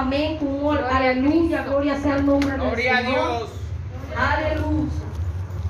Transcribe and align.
amén, 0.00 0.38
con 0.38 0.48
un 0.48 0.78
aleluya, 0.78 1.62
gloria 1.64 1.98
sea 2.00 2.16
el 2.16 2.26
nombre 2.26 2.50
del 2.52 2.60
Gloria 2.60 2.92
a 2.98 3.02
Señor. 3.02 3.14
Dios. 3.38 3.50
Aleluya. 4.16 4.92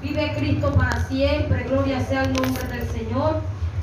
Vive 0.00 0.34
Cristo 0.36 0.72
para 0.74 1.04
siempre. 1.08 1.64
Gloria 1.64 2.00
sea 2.00 2.22
el 2.22 2.32
nombre 2.34 2.62
del 2.68 2.88
Señor. 2.88 3.40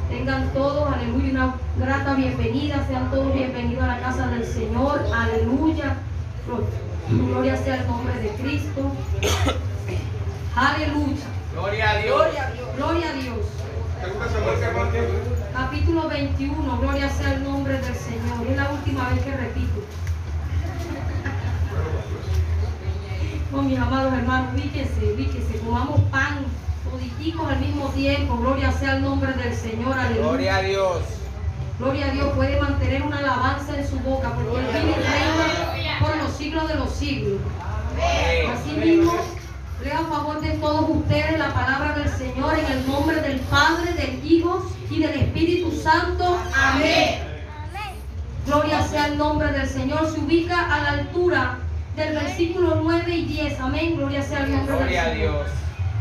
Tengan 0.10 0.50
todos, 0.54 0.94
aleluya, 0.94 1.32
una 1.32 1.56
grata 1.78 2.14
bienvenida. 2.14 2.86
Sean 2.88 3.10
todos 3.12 3.34
bienvenidos 3.34 3.84
a 3.84 3.88
la 3.88 4.00
casa 4.00 4.28
del 4.28 4.46
Señor. 4.46 5.06
Aleluya. 5.14 5.98
Glo- 6.48 6.64
Gloria 7.10 7.56
sea 7.58 7.76
el 7.82 7.88
nombre 7.88 8.14
de 8.20 8.30
Cristo. 8.30 8.92
Aleluya. 10.56 11.26
Gloria 11.54 11.92
a 11.92 11.98
Dios. 11.98 12.22
Gloria 12.78 13.10
a 13.10 13.14
Dios. 13.14 13.38
Capítulo 15.54 16.10
21. 16.10 16.78
Gloria 16.78 17.10
sea 17.10 17.34
el 17.34 17.44
nombre 17.44 17.74
del 17.74 17.96
Señor. 17.96 18.48
Es 18.50 18.58
la 18.58 18.72
última 18.72 19.10
vez 19.10 19.24
que 19.24 19.32
repito. 19.32 19.82
Oh, 23.54 23.62
mis 23.62 23.78
amados 23.78 24.12
hermanos, 24.14 24.54
ubíquense, 24.54 25.14
ubíquense, 25.14 25.60
comamos 25.60 26.02
pan, 26.12 26.40
toditicos 26.90 27.48
al 27.48 27.60
mismo 27.60 27.90
tiempo, 27.90 28.38
gloria 28.38 28.72
sea 28.72 28.96
el 28.96 29.04
nombre 29.04 29.34
del 29.34 29.56
Señor, 29.56 29.98
aleluya. 29.98 30.28
Gloria 30.28 30.56
a 30.56 30.62
Dios. 30.62 31.02
Gloria 31.78 32.06
a 32.08 32.12
Dios, 32.12 32.34
puede 32.36 32.60
mantener 32.60 33.04
una 33.04 33.20
alabanza 33.20 33.78
en 33.78 33.88
su 33.88 34.00
boca, 34.00 34.32
porque 34.34 34.52
y 34.52 34.72
reina 34.72 36.00
por 36.00 36.18
los 36.18 36.32
siglos 36.32 36.68
de 36.68 36.76
los 36.76 36.92
siglos. 36.92 37.40
Amén. 37.94 38.52
Asimismo, 38.52 39.14
leo 39.84 40.00
a 40.00 40.06
favor 40.06 40.42
de 40.42 40.50
todos 40.52 40.90
ustedes 40.90 41.38
la 41.38 41.54
palabra 41.54 41.96
del 42.00 42.10
Señor 42.10 42.58
en 42.58 42.66
el 42.66 42.88
nombre 42.88 43.22
del 43.22 43.40
Padre, 43.42 43.94
del 43.94 44.26
Hijo 44.26 44.66
y 44.90 45.00
del 45.00 45.22
Espíritu 45.22 45.72
Santo. 45.72 46.38
Amén. 46.56 47.20
Gloria 48.46 48.84
sea 48.88 49.08
el 49.08 49.18
nombre 49.18 49.52
del 49.52 49.68
Señor. 49.68 50.12
Se 50.12 50.20
ubica 50.20 50.74
a 50.74 50.82
la 50.82 50.92
altura 50.92 51.60
del 51.96 52.14
versículo 52.14 52.80
9 52.84 53.16
y 53.16 53.26
10. 53.26 53.60
Amén. 53.60 53.96
Gloria 53.98 54.22
sea 54.24 54.44
el 54.44 54.52
nombre 54.52 54.74
del 54.74 54.84
Gloria 54.84 55.04
a. 55.06 55.10
Dios. 55.12 55.48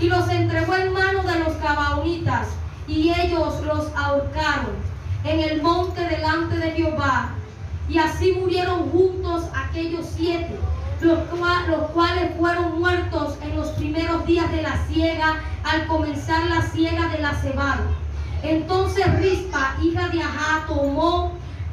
Y 0.00 0.06
los 0.09 0.28
entregó 0.28 0.75
en 0.75 0.92
manos 0.92 1.25
de 1.27 1.39
los 1.41 1.53
cabaonitas, 1.55 2.48
y 2.89 3.11
ellos 3.11 3.61
los 3.64 3.87
ahorcaron 3.97 4.75
en 5.25 5.41
el 5.41 5.62
monte 5.62 6.00
delante 6.06 6.56
de 6.56 6.70
Jehová. 6.72 7.31
Y 7.89 7.98
así 7.98 8.33
murieron 8.33 8.91
juntos 8.91 9.45
aquellos 9.55 10.06
siete, 10.17 10.56
los, 11.00 11.19
cua- 11.31 11.67
los 11.69 11.91
cuales 11.91 12.31
fueron 12.39 12.78
muertos 12.81 13.37
en 13.42 13.56
los 13.56 13.69
primeros 13.70 14.27
días 14.27 14.50
de 14.50 14.62
la 14.62 14.78
siega, 14.89 15.41
al 15.65 15.87
comenzar 15.87 16.45
la 16.47 16.62
siega 16.62 17.09
de 17.09 17.19
la 17.19 17.34
cebada. 17.34 17.83
Entonces 18.42 19.06
Rispa, 19.19 19.77
hija 19.83 20.09
de 20.09 20.22
Ajá, 20.22 20.65
tomó 20.67 21.33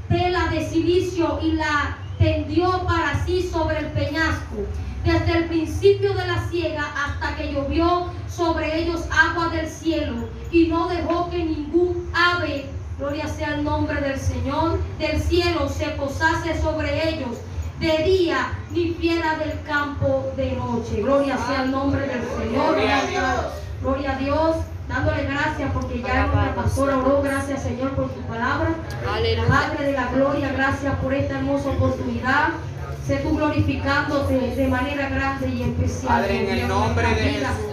tela 0.09 0.47
de 0.47 0.65
silicio 0.69 1.39
y 1.41 1.53
la 1.53 1.97
tendió 2.21 2.85
para 2.85 3.25
sí 3.25 3.49
sobre 3.51 3.79
el 3.79 3.87
peñasco, 3.87 4.57
desde 5.03 5.37
el 5.39 5.45
principio 5.45 6.13
de 6.13 6.27
la 6.27 6.47
siega 6.49 6.85
hasta 6.95 7.35
que 7.35 7.51
llovió 7.51 8.05
sobre 8.29 8.79
ellos 8.79 9.01
agua 9.11 9.49
del 9.49 9.67
cielo, 9.67 10.29
y 10.51 10.67
no 10.67 10.87
dejó 10.87 11.29
que 11.31 11.43
ningún 11.43 12.09
ave, 12.13 12.67
gloria 12.99 13.27
sea 13.27 13.55
el 13.55 13.63
nombre 13.63 13.99
del 13.99 14.19
Señor, 14.19 14.79
del 14.99 15.19
cielo 15.19 15.67
se 15.67 15.87
posase 15.89 16.61
sobre 16.61 17.09
ellos 17.09 17.37
de 17.79 18.03
día, 18.03 18.53
ni 18.69 18.91
fiera 18.91 19.39
del 19.39 19.59
campo 19.63 20.31
de 20.37 20.51
noche. 20.51 21.01
Gloria 21.01 21.35
sea 21.47 21.63
el 21.63 21.71
nombre 21.71 22.01
del 22.01 22.21
Señor. 22.37 22.75
Gloria 22.75 22.99
a 22.99 23.05
Dios. 23.07 23.45
Gloria 23.81 24.11
a 24.11 24.19
Dios, 24.19 24.55
dándole 24.91 25.23
gracias 25.23 25.71
porque 25.73 26.01
ya 26.01 26.27
nuestra 26.27 26.55
pastora 26.55 26.97
oró. 26.97 27.21
Gracias, 27.21 27.63
Señor, 27.63 27.91
por 27.91 28.09
tu 28.09 28.21
palabra. 28.21 28.75
Aleluya. 29.11 29.47
Padre 29.47 29.85
de 29.85 29.91
la 29.93 30.07
gloria, 30.07 30.51
gracias 30.51 30.95
por 30.95 31.13
esta 31.13 31.37
hermosa 31.37 31.69
oportunidad. 31.69 32.49
Sé 33.07 33.17
tú 33.17 33.35
glorificándote 33.35 34.33
de 34.33 34.67
manera 34.67 35.09
grande 35.09 35.47
y 35.49 35.63
especial. 35.63 36.07
Padre, 36.21 36.43
en 36.43 36.49
el 36.49 36.55
Dios, 36.57 36.69
nombre 36.69 37.07
nuestra 37.07 37.25
de 37.25 37.37
vida, 37.37 37.47
Jesús. 37.47 37.71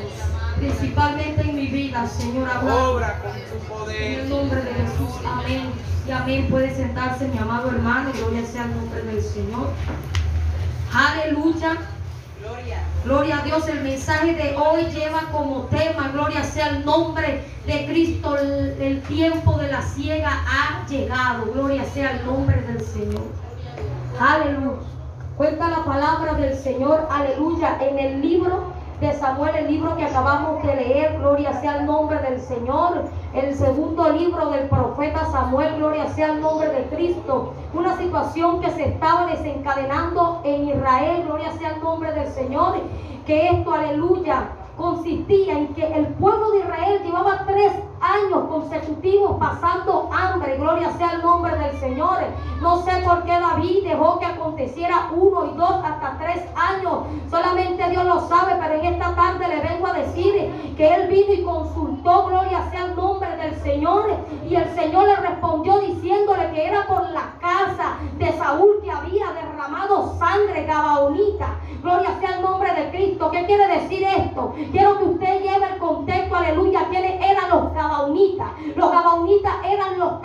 Principalmente 0.58 1.40
en 1.42 1.56
mi 1.56 1.66
vida, 1.66 2.06
Señor, 2.08 2.48
Obra 2.64 3.18
con 3.20 3.32
tu 3.32 3.38
en 3.38 4.02
el 4.02 4.20
poder. 4.20 4.24
nombre 4.28 4.60
de 4.62 4.74
Jesús. 4.74 5.26
Amén. 5.26 5.70
Y 6.06 6.10
amén. 6.10 6.46
Puede 6.48 6.74
sentarse 6.74 7.28
mi 7.28 7.38
amado 7.38 7.70
hermano. 7.70 8.10
Gloria 8.12 8.46
sea 8.46 8.64
el 8.64 8.74
nombre 8.74 9.02
del 9.02 9.22
Señor. 9.22 9.68
Aleluya. 10.92 11.76
Gloria 13.04 13.38
a 13.38 13.42
Dios, 13.42 13.66
el 13.68 13.82
mensaje 13.82 14.34
de 14.34 14.56
hoy 14.56 14.84
lleva 14.92 15.30
como 15.32 15.62
tema, 15.66 16.08
gloria 16.08 16.44
sea 16.44 16.68
el 16.68 16.84
nombre 16.84 17.42
de 17.66 17.86
Cristo, 17.86 18.36
el, 18.36 18.76
el 18.80 19.02
tiempo 19.02 19.56
de 19.58 19.68
la 19.68 19.82
ciega 19.82 20.30
ha 20.46 20.86
llegado, 20.86 21.46
gloria 21.52 21.84
sea 21.84 22.18
el 22.18 22.26
nombre 22.26 22.60
del 22.62 22.80
Señor. 22.84 23.28
Aleluya. 24.18 24.97
Cuenta 25.38 25.68
la 25.68 25.84
palabra 25.84 26.34
del 26.34 26.52
Señor, 26.52 27.06
aleluya, 27.08 27.78
en 27.80 27.96
el 27.96 28.20
libro 28.22 28.72
de 29.00 29.12
Samuel, 29.12 29.54
el 29.54 29.68
libro 29.68 29.96
que 29.96 30.04
acabamos 30.04 30.60
de 30.64 30.74
leer, 30.74 31.16
gloria 31.16 31.52
sea 31.60 31.76
el 31.76 31.86
nombre 31.86 32.18
del 32.18 32.40
Señor, 32.40 33.04
el 33.34 33.54
segundo 33.54 34.08
libro 34.10 34.50
del 34.50 34.68
profeta 34.68 35.26
Samuel, 35.26 35.76
gloria 35.76 36.08
sea 36.08 36.32
el 36.32 36.40
nombre 36.40 36.70
de 36.70 36.82
Cristo, 36.88 37.52
una 37.72 37.96
situación 37.98 38.60
que 38.60 38.72
se 38.72 38.88
estaba 38.88 39.26
desencadenando 39.26 40.40
en 40.42 40.70
Israel, 40.70 41.22
gloria 41.24 41.52
sea 41.52 41.74
el 41.76 41.84
nombre 41.84 42.10
del 42.14 42.26
Señor, 42.32 42.74
que 43.24 43.50
esto, 43.50 43.72
aleluya, 43.72 44.48
consistía 44.76 45.56
en 45.56 45.68
que 45.68 45.86
el 45.86 46.08
pueblo 46.14 46.50
de 46.50 46.58
Israel 46.58 47.00
llevaba 47.04 47.44
tres 47.46 47.74
años 48.00 48.48
consecutivos 48.48 49.36
pasando 49.38 50.08
hambre, 50.12 50.56
gloria 50.56 50.92
sea 50.92 51.12
el 51.12 51.22
nombre 51.22 51.56
del 51.56 51.78
Señor. 51.78 52.18
No 52.60 52.82
sé 52.82 52.92
por 53.04 53.24
qué 53.24 53.32
David 53.32 53.84
dejó 53.84 54.18
que 54.18 54.26
aconteciera 54.26 55.10
uno 55.12 55.46
y 55.46 55.56
dos 55.56 55.80
hasta 55.84 56.18
tres 56.18 56.44
años, 56.56 57.04
solamente 57.30 57.88
Dios 57.90 58.04
lo 58.04 58.20
sabe, 58.28 58.56
pero 58.60 58.74
en 58.74 58.94
esta 58.94 59.14
tarde 59.14 59.48
le 59.48 59.60
vengo 59.60 59.86
a 59.86 59.92
decir 59.92 60.74
que 60.76 60.94
él 60.94 61.08
vino 61.08 61.32
y 61.32 61.42
consultó, 61.42 62.26
gloria 62.26 62.68
sea 62.70 62.86
el 62.86 62.96
nombre 62.96 63.36
del 63.36 63.54
Señor, 63.62 64.04
y 64.48 64.54
el 64.54 64.68
Señor 64.74 65.06
le 65.06 65.16
respondió 65.16 65.78
diciéndole 65.80 66.50
que 66.52 66.66
era 66.66 66.86
por 66.86 67.08
la 67.10 67.34
casa 67.40 67.96
de 68.16 68.32
Saúl 68.32 68.80
que 68.82 68.90
había 68.90 69.26
derramado 69.32 70.16
sangre 70.18 70.64
gabaonita. 70.64 71.56
Gloria 71.82 72.10
sea 72.18 72.36
el 72.36 72.42
nombre 72.42 72.72
de 72.74 72.90
Cristo. 72.90 73.30
¿Qué 73.30 73.46
quiere 73.46 73.68
decir 73.68 74.02
esto? 74.04 74.52
Quiero 74.72 74.98
que 74.98 75.04
usted 75.04 75.42
lleve 75.42 75.66
el 75.72 75.78
contexto, 75.78 76.34
aleluya, 76.34 76.88
quiénes 76.90 77.22
eran 77.22 77.50
los 77.50 77.72
gabaonitas. 77.72 78.48
Los 78.74 78.90
gabaonitas 78.90 79.54
eran 79.64 79.98
los 79.98 80.20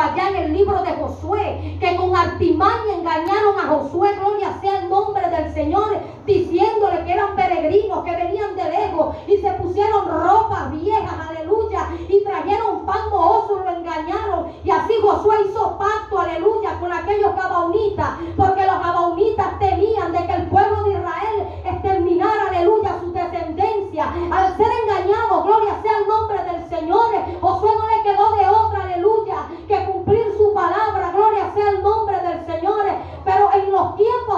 allá 0.00 0.28
en 0.30 0.36
el 0.36 0.52
libro 0.52 0.82
de 0.82 0.92
Josué, 0.92 1.76
que 1.80 1.96
con 1.96 2.16
artimaña 2.16 2.94
engañaron 2.98 3.58
a 3.58 3.68
Josué, 3.68 4.14
gloria 4.18 4.58
sea 4.60 4.80
el 4.80 4.88
nombre 4.88 5.28
del 5.28 5.52
Señor, 5.52 5.98
diciéndole 6.26 7.04
que 7.04 7.12
eran 7.12 7.34
peregrinos, 7.36 8.04
que 8.04 8.16
venían 8.16 8.56
de 8.56 8.64
lejos 8.70 9.16
y 9.26 9.36
se 9.38 9.50
pusieron 9.52 10.08
ropas 10.08 10.70
viejas, 10.72 11.28
aleluya, 11.28 11.88
y 12.08 12.22
trajeron 12.24 12.86
pan 12.86 13.10
mohoso, 13.10 13.60
lo 13.64 13.70
engañaron. 13.70 14.52
Y 14.64 14.70
así 14.70 14.94
Josué 15.02 15.36
hizo 15.48 15.78
pacto, 15.78 16.18
aleluya, 16.18 16.78
con 16.80 16.92
aquellos 16.92 17.34
gabaonitas, 17.34 18.10
porque 18.36 18.66
los 18.66 18.78
gabaonitas 18.78 19.58
temían 19.58 20.12
de 20.12 20.26
que 20.26 20.32
el 20.32 20.46
pueblo 20.48 20.84
de 20.84 20.92
Israel 20.92 21.48
exterminara, 21.64 22.48
aleluya, 22.48 22.98
su 23.00 23.12
descendencia. 23.12 24.12
Al 24.30 24.56
ser 24.56 24.68
engañados, 24.84 25.44
gloria 25.44 25.80
sea 25.82 25.98
el 25.98 26.08
nombre 26.08 26.44
del 26.44 26.68
Señor, 26.68 27.10
Josué 27.40 27.70
no 27.78 27.88
le 27.88 28.02
quedó 28.02 28.36
de 28.36 28.48
otra, 28.48 28.82
aleluya, 28.84 29.36
que 29.66 29.84
cumplir 29.84 30.34
su 30.36 30.52
palabra, 30.52 31.12
gloria 31.12 31.52
sea 31.54 31.70
el 31.70 31.82
nombre 31.82 32.16
del 32.20 32.46
Señor. 32.46 32.84
Pero 33.24 33.50
en 33.52 33.70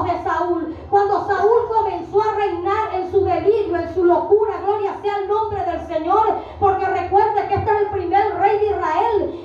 de 0.05 0.23
Saúl, 0.23 0.77
cuando 0.91 1.27
Saúl 1.27 1.69
comenzó 1.69 2.23
a 2.23 2.35
reinar 2.35 2.95
en 2.95 3.11
su 3.11 3.25
delirio, 3.25 3.77
en 3.77 3.95
su 3.95 4.05
locura, 4.05 4.61
gloria 4.65 4.97
sea 5.03 5.19
el 5.19 5.29
nombre 5.29 5.65
del 5.65 5.87
Señor, 5.87 6.37
porque 6.61 6.87
recuerde 6.87 7.49
que 7.49 7.55
este 7.55 7.71
es 7.71 7.81
el 7.83 7.89
primer 7.89 8.39
rey 8.39 8.59
de 8.59 8.67
Israel 8.67 9.42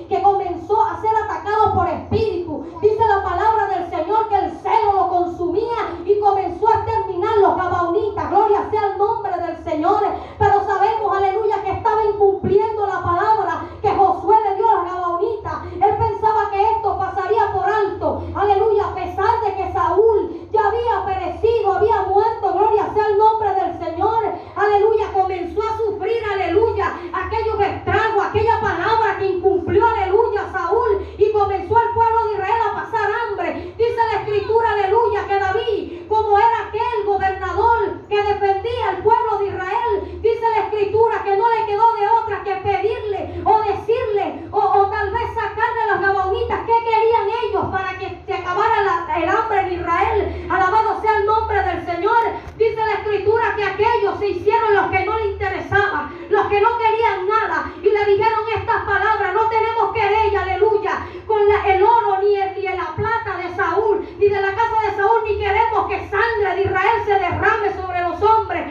que 56.50 56.62
no 56.62 56.78
querían 56.78 57.28
nada. 57.28 57.72
Y 57.82 57.90
le 57.90 58.06
dijeron 58.06 58.44
estas 58.56 58.84
palabras, 58.84 59.34
no 59.34 59.50
tenemos 59.50 59.94
querella, 59.94 60.44
aleluya, 60.44 61.08
con 61.26 61.48
la, 61.48 61.66
el 61.68 61.84
oro 61.84 62.22
ni, 62.22 62.36
el, 62.36 62.56
ni 62.56 62.64
la 62.64 62.96
plata 62.96 63.38
de 63.38 63.56
Saúl, 63.56 64.08
ni 64.18 64.28
de 64.28 64.42
la 64.42 64.56
casa 64.56 64.78
de 64.90 64.96
Saúl, 64.96 65.24
ni 65.26 65.38
queremos 65.38 65.88
que 65.88 66.10
sangre 66.10 66.56
de 66.56 66.62
Israel 66.64 67.02
se 67.06 67.14
derrame 67.14 67.74
sobre 67.74 68.02
los 68.02 68.22
hombres, 68.22 68.67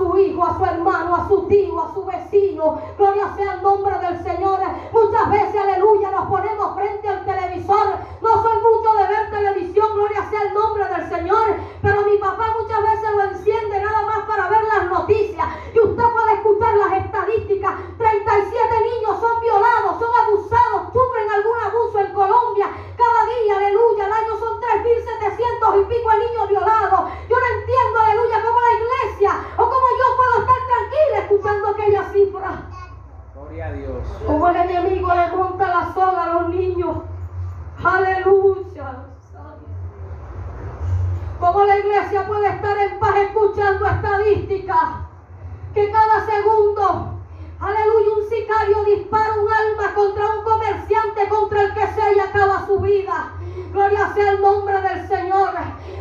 su 0.00 0.18
hijo, 0.18 0.44
a 0.44 0.56
su 0.56 0.64
hermano, 0.64 1.14
a 1.14 1.28
su 1.28 1.46
tío, 1.46 1.78
a 1.78 1.92
su 1.92 2.04
vecino. 2.04 2.78
Gloria 2.96 3.34
sea 3.36 3.54
el 3.54 3.62
nombre 3.62 3.98
del 3.98 4.24
Señor. 4.24 4.58
Muchas 4.92 5.30
veces, 5.30 5.60
aleluya, 5.60 6.10
nos 6.10 6.26
ponemos 6.26 6.39
dispara 48.84 49.34
un 49.34 49.48
alma 49.52 49.94
contra 49.94 50.26
un 50.26 50.44
comerciante, 50.44 51.28
contra 51.28 51.62
el 51.62 51.74
que 51.74 51.86
sea 51.94 52.12
y 52.12 52.18
acaba 52.18 52.66
su 52.66 52.78
vida. 52.80 53.32
Gloria 53.72 54.12
sea 54.14 54.30
el 54.32 54.40
nombre 54.40 54.80
del 54.80 55.08
Señor. 55.08 55.50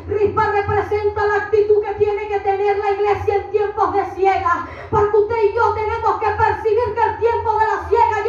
Rispa 0.08 0.52
representa 0.52 1.28
la 1.28 1.36
actitud 1.36 1.84
que 1.84 1.94
tiene 1.96 2.28
que 2.28 2.40
tener 2.40 2.78
la 2.78 2.92
iglesia 2.92 3.36
en 3.36 3.52
tiempos 3.52 3.94
de 3.94 4.06
ciega. 4.16 4.68
Porque 4.90 5.18
usted 5.18 5.36
y 5.44 5.56
yo 5.56 5.74
tenemos 5.74 6.20
que 6.20 6.32
percibir 6.32 6.94
que 6.96 7.02
el 7.02 7.20
tiempo 7.20 7.52
de 7.60 7.68
la 7.68 7.90
ciega 7.90 8.29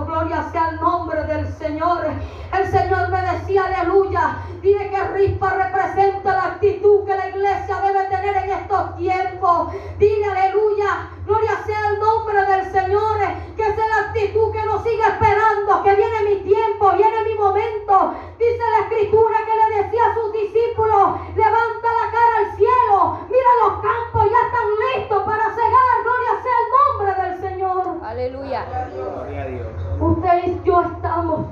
gloria 0.00 0.48
sea 0.50 0.70
el 0.70 0.80
nombre 0.80 1.22
del 1.24 1.46
Señor. 1.54 2.06
El 2.52 2.66
Señor 2.70 3.08
me 3.08 3.20
decía, 3.20 3.64
aleluya, 3.64 4.38
dile 4.60 4.90
que 4.90 5.04
Rispa 5.04 5.50
representa 5.50 6.32
la 6.32 6.44
actitud 6.44 7.04
que 7.04 7.16
la 7.16 7.28
iglesia 7.28 7.80
debe 7.80 8.04
tener 8.04 8.36
en 8.36 8.50
estos 8.50 8.96
tiempos. 8.96 9.72
Dile, 9.98 10.26
aleluya, 10.26 11.10
gloria 11.26 11.62
sea 11.64 11.88
el 11.88 11.98
nombre 11.98 12.44
del 12.44 12.72
Señor, 12.72 13.18
que 13.56 13.62
es 13.62 13.76
la 13.76 14.00
actitud 14.08 14.52
que 14.52 14.64
nos 14.64 14.82
sigue 14.82 15.02
esperando, 15.02 15.82
que 15.82 15.94
viene 15.94 16.22
mi 16.24 16.36
tiempo, 16.42 16.92
viene 16.96 17.24
mi 17.24 17.34
momento. 17.34 18.14
Dice 18.38 18.62
la 18.70 18.84
escritura 18.86 19.38
que 19.46 19.56
le 19.56 19.82
decía 19.82 20.02
a 20.10 20.14
sus 20.14 20.32
discípulos, 20.32 21.20
levanta 21.36 21.88
la 22.00 22.10
cara 22.10 22.36
al 22.38 22.56
cielo, 22.56 23.18
mira 23.28 23.50
los 23.64 23.74
campos, 23.80 24.30
ya 24.30 24.40
están 24.46 24.68
listos 24.96 25.22
para 25.22 25.54
cegar, 25.54 25.94
gloria 26.02 26.42
sea 26.42 26.56
el 26.62 26.68
nombre 26.76 27.22
del 27.22 27.40
Señor. 27.40 28.01
Aleluya. 28.12 28.66
Gloria 28.92 29.42
a 29.42 29.46
Dios. 29.46 29.66
Usted 29.98 30.44
y 30.44 30.60
yo 30.66 30.82
estamos 30.82 31.46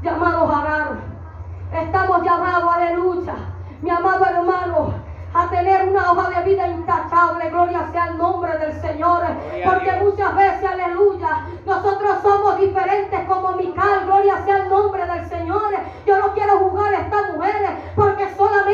llamados 0.00 0.48
a 0.48 0.62
dar. 0.62 0.88
Estamos 1.72 2.22
llamados, 2.22 2.72
aleluya, 2.72 3.34
mi 3.82 3.90
amado 3.90 4.24
hermano, 4.24 4.94
a 5.34 5.50
tener 5.50 5.88
una 5.88 6.12
hoja 6.12 6.30
de 6.30 6.44
vida 6.44 6.68
intachable. 6.68 7.50
Gloria 7.50 7.88
sea 7.90 8.06
el 8.10 8.18
nombre 8.18 8.56
del 8.58 8.80
Señor. 8.80 9.22
Gloria 9.24 9.68
Porque 9.68 9.92
muchas 10.04 10.36
veces, 10.36 10.70
aleluya, 10.70 11.46
nosotros 11.66 12.18
somos 12.22 12.60
diferentes 12.60 13.20
como 13.26 13.56
Mical. 13.56 14.04
Gloria 14.04 14.44
sea 14.44 14.58
el 14.58 14.68
nombre 14.68 15.04
del 15.04 15.28
Señor. 15.28 15.72
Yo 16.06 16.18
no 16.20 16.32
quiero 16.34 16.60
juzgar 16.60 16.94
a 16.94 17.00
estas 17.00 17.34
mujeres 17.34 17.70
porque 17.96 18.32
solamente 18.36 18.73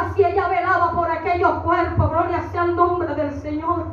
así 0.00 0.24
ella 0.24 0.48
velaba 0.48 0.92
por 0.92 1.10
aquellos 1.10 1.52
cuerpos. 1.62 2.10
Gloria 2.10 2.42
sea 2.50 2.64
el 2.64 2.76
nombre 2.76 3.14
del 3.14 3.32
Señor. 3.40 3.84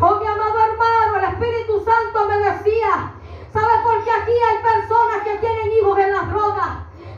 Oh, 0.00 0.14
mi 0.20 0.26
amado 0.26 0.58
hermano, 0.70 1.16
el 1.18 1.24
Espíritu 1.34 1.84
Santo 1.84 2.26
me 2.28 2.38
decía, 2.38 3.12
¿sabes 3.52 3.80
por 3.84 4.02
qué 4.04 4.10
aquí 4.10 4.32
hay 4.32 4.62
personas 4.62 5.22
que 5.24 5.36
tienen 5.38 5.72
hijos 5.78 5.98
en 5.98 6.12
las 6.12 6.30
drogas? 6.30 6.70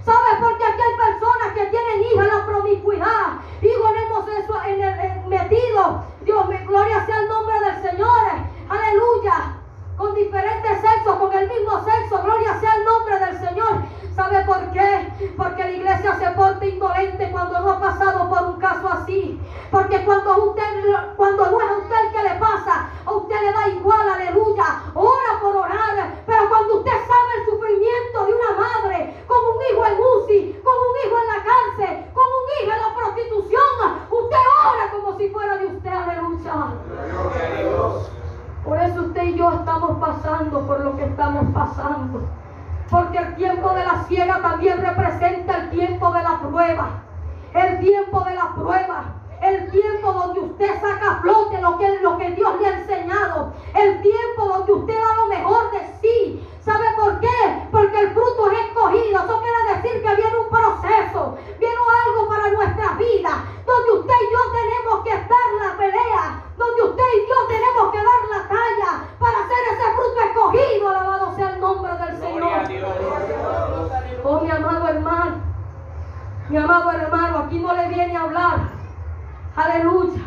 ¿Sabes 0.04 0.40
por 0.40 0.58
qué 0.58 0.64
aquí 0.64 0.80
hay 0.82 1.10
personas 1.10 1.52
que 1.54 1.66
tienen 1.66 2.02
hijos 2.10 2.24
en 2.24 2.38
la 2.38 2.46
promiscuidad? 2.46 3.38
Hijos 3.62 3.90
en 3.90 3.96
el 3.96 4.12
en 4.64 4.82
el- 4.82 5.28
metidos. 5.28 6.04
Dios, 6.22 6.48
mi 6.48 6.56
gloria 6.58 7.04
sea 7.06 7.18
el 7.20 7.28
nombre 7.28 7.60
del 7.60 7.82
Señor. 7.82 8.24
Aleluya. 8.68 9.61
Con 9.96 10.14
diferentes 10.14 10.80
sexos, 10.80 11.16
con 11.16 11.32
el 11.32 11.48
mismo 11.48 11.84
sexo. 11.84 12.22
Gloria 12.22 12.58
sea 12.60 12.74
el 12.74 12.84
nombre 12.84 13.18
del 13.18 13.38
Señor. 13.38 13.82
¿Sabe 14.16 14.44
por 14.44 14.70
qué? 14.72 15.08
Porque 15.36 15.62
la 15.62 15.70
iglesia 15.70 16.14
se 16.18 16.30
porta 16.32 16.66
indolente 16.66 17.30
cuando 17.30 17.60
no 17.60 17.70
ha 17.72 17.80
pasado 17.80 18.28
por 18.28 18.42
un 18.50 18.60
caso 18.60 18.88
así. 18.88 19.40
Porque 19.70 20.04
cuando 20.04 20.50
usted, 20.50 20.62
cuando 21.16 21.50
no 21.50 21.60
es 21.60 21.70
a 21.70 21.78
usted 21.78 21.96
el 22.06 22.12
que 22.12 22.22
le 22.22 22.34
pasa, 22.40 22.90
a 23.06 23.10
usted 23.12 23.40
le 23.40 23.52
da 23.52 23.68
igual, 23.68 24.10
aleluya. 24.10 24.82
Ora 24.94 25.40
por 25.40 25.56
orar. 25.56 26.22
Pero 26.26 26.48
cuando 26.48 26.76
usted 26.76 26.92
sabe 26.92 27.30
el 27.38 27.50
sufrimiento 27.50 28.26
de 28.26 28.34
una 28.34 28.52
madre, 28.60 29.24
con 29.26 29.38
un 29.38 29.62
hijo 29.62 29.86
en 29.86 29.98
UCI, 29.98 30.60
con 30.62 30.74
un 30.74 30.94
hijo 31.04 31.18
en 31.18 31.26
la 31.26 31.40
cárcel, 31.42 32.06
con 32.12 32.24
un 32.24 32.46
hijo 32.60 32.72
en 32.72 32.82
la 32.82 32.94
prostitución, 32.94 33.72
usted 34.10 34.44
ora 34.66 34.90
como 34.92 35.16
si 35.16 35.28
fuera 35.30 35.56
de 35.56 35.66
usted, 35.66 35.90
aleluya. 35.90 36.54
Gloria 37.10 37.44
a 37.44 37.62
Dios. 37.62 38.10
Por 38.64 38.78
eso 38.78 39.00
usted 39.02 39.22
y 39.24 39.31
estamos 39.50 39.98
pasando 39.98 40.66
por 40.66 40.80
lo 40.80 40.96
que 40.96 41.04
estamos 41.04 41.44
pasando. 41.52 42.20
Porque 42.90 43.18
el 43.18 43.34
tiempo 43.36 43.70
de 43.70 43.84
la 43.84 44.04
ciega 44.04 44.40
también 44.42 44.80
representa 44.80 45.56
el 45.56 45.70
tiempo 45.70 46.12
de 46.12 46.22
la 46.22 46.38
prueba. 46.40 46.90
El 47.54 47.80
tiempo 47.80 48.20
de 48.20 48.34
la 48.34 48.54
prueba. 48.54 49.04
El 49.40 49.70
tiempo 49.70 50.12
donde 50.12 50.40
usted 50.40 50.80
saca 50.80 51.12
a 51.12 51.20
flote 51.22 51.60
lo 51.60 51.78
que, 51.78 51.98
lo 52.00 52.18
que 52.18 52.30
Dios 52.32 52.60
le 52.60 52.66
ha 52.66 52.78
enseñado. 52.78 53.52
El 53.74 54.02
tiempo 54.02 54.46
donde 54.46 54.72
usted 54.72 54.94
da 54.94 55.14
lo 55.16 55.26
mejor 55.26 55.70
de 55.72 55.80
sí. 56.00 56.48
¿Sabe 56.64 56.84
por 56.96 57.18
qué? 57.20 57.68
Porque 57.70 57.98
el 58.00 58.10
fruto 58.12 58.50
es 58.50 58.58
escogido. 58.66 59.24
Eso 59.24 59.40
quiere 59.40 59.74
decir 59.74 60.02
que 60.02 60.16
viene 60.16 60.38
un 60.38 60.48
proceso. 60.48 61.36
Viene 61.58 61.82
algo 62.06 62.28
para 62.28 62.50
nuestra 62.50 62.94
vida. 62.94 63.44
Donde 63.66 63.92
usted 64.00 64.14
y 64.14 64.32
yo 64.32 64.42
tenemos 64.52 65.04
que 65.04 65.10
estar 65.10 65.46
la 65.60 65.76
pelea. 65.76 66.42
Donde 66.56 66.82
usted 66.82 67.08
y 67.16 67.28
yo 67.28 67.38
tenemos 67.48 67.90
que 67.90 67.98
dar 67.98 68.22
la 68.30 68.48
talla 68.48 69.04
para 69.18 69.38
hacer 69.38 69.58
ese 69.72 69.86
fruto 69.96 70.20
escogido. 70.20 70.88
Alabado 70.88 71.34
sea 71.34 71.50
el 71.50 71.60
nombre 71.60 71.92
del 71.94 72.16
Señor. 72.18 72.68
Dios. 72.68 72.88
Oh, 74.24 74.40
mi 74.40 74.50
amado 74.50 74.88
hermano, 74.88 75.34
mi 76.48 76.56
amado 76.56 76.92
hermano, 76.92 77.38
aquí 77.38 77.58
no 77.58 77.72
le 77.74 77.88
viene 77.88 78.16
a 78.16 78.22
hablar. 78.22 78.58
Aleluya. 79.56 80.22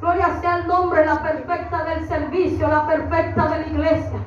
Gloria 0.00 0.40
sea 0.40 0.58
el 0.58 0.66
nombre, 0.66 1.06
la 1.06 1.22
perfecta 1.22 1.84
del 1.84 2.08
servicio, 2.08 2.66
la 2.68 2.86
perfecta 2.86 3.46
de 3.48 3.60
la 3.60 3.66
iglesia. 3.66 4.18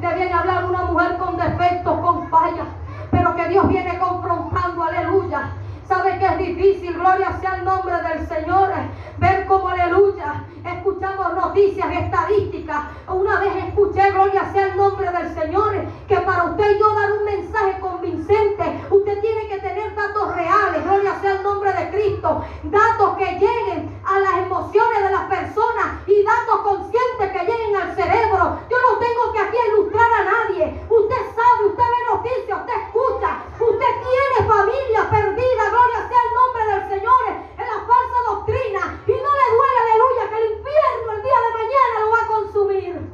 Le 0.00 0.14
viene 0.14 0.32
a 0.32 0.40
hablar 0.40 0.64
una 0.66 0.82
mujer 0.82 1.16
con 1.18 1.36
defectos, 1.36 2.00
con 2.00 2.28
fallas, 2.28 2.66
pero 3.10 3.34
que 3.34 3.48
Dios 3.48 3.68
viene 3.68 3.98
confrontando, 3.98 4.82
aleluya. 4.82 5.50
Sabe 5.88 6.18
que 6.18 6.26
es 6.26 6.38
difícil, 6.38 6.94
gloria 6.94 7.38
sea 7.40 7.56
el 7.56 7.64
nombre 7.64 7.94
del 8.02 8.26
Señor, 8.26 8.70
ver 9.18 9.46
cómo, 9.46 9.68
aleluya, 9.68 10.42
escuchamos 10.64 11.34
noticias, 11.34 11.88
estadísticas. 11.92 12.82
Una 13.08 13.38
vez 13.38 13.54
escuché, 13.68 14.10
gloria 14.10 14.50
sea 14.52 14.66
el 14.66 14.76
nombre 14.76 15.08
del 15.12 15.32
Señor, 15.32 15.72
que 16.08 16.16
para 16.16 16.44
usted 16.44 16.78
yo 16.78 16.92
dar 16.92 17.12
un 17.12 17.24
mensaje 17.24 17.80
convincente, 17.80 18.84
usted 18.90 19.20
tiene 19.20 19.46
que 19.46 19.58
tener 19.60 19.94
datos 19.94 20.34
reales, 20.34 20.82
gloria 20.84 21.14
sea 21.20 21.36
el 21.36 21.42
nombre 21.44 21.72
de 21.72 21.90
Cristo, 21.90 22.44
datos 22.64 23.16
que 23.16 23.38
lleguen 23.38 24.00
a 24.04 24.18
las 24.18 24.38
emociones 24.38 25.04
de 25.04 25.10
las 25.12 25.24
personas 25.26 25.86
y 26.08 26.22
datos 26.24 26.60
conscientes 26.62 27.30
que 27.30 27.46
lleguen 27.46 27.76
al 27.76 27.94
cerebro. 27.94 28.58
Yo 28.68 28.76
no 28.90 28.98
tengo 28.98 29.32
que 29.32 29.38
aquí 29.38 29.56
ilustrar 29.70 30.10
a 30.12 30.24
nadie. 30.24 30.82
Usted 30.90 31.22
sabe, 31.34 31.66
usted 31.70 31.84
ve 31.84 32.14
noticias, 32.14 32.58
usted 32.58 32.74
escucha, 32.86 33.38
usted 33.60 33.92
tiene 34.02 34.48
familia 34.48 35.10
perdida, 35.10 35.62
gloria 35.70 36.00
sea 36.08 36.22
el 36.26 36.32
nombre 36.34 36.62
del 36.72 36.82
Señor, 36.88 37.22
en 37.58 37.66
la 37.66 37.80
falsa 37.86 38.18
doctrina 38.28 38.80
y 39.06 39.12
no 39.12 39.30
le 39.40 39.46
duele, 39.56 39.78
aleluya, 39.82 40.22
que 40.30 40.38
el 40.38 40.46
infierno 40.56 41.12
el 41.16 41.22
día 41.22 41.38
de 41.44 41.50
mañana 41.60 41.94
lo 42.00 42.10
va 42.10 42.20
a 42.22 42.26
consumir. 42.26 43.12